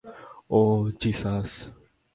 [0.51, 1.51] ওহ, Jesus!